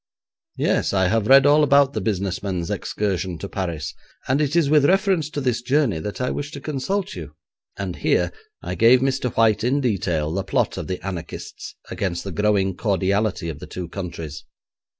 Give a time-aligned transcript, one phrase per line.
[0.57, 3.93] 'Yes; I have read all about the business men's excursion to Paris,
[4.27, 7.35] and it is with reference to this journey that I wish to consult you,'
[7.77, 8.31] and here
[8.63, 9.31] I gave Mr.
[9.37, 13.87] White in detail the plot of the anarchists against the growing cordiality of the two
[13.89, 14.43] countries.